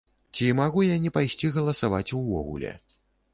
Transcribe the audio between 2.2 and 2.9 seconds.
увогуле?